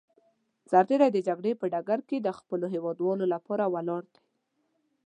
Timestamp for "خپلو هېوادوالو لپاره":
2.37-3.65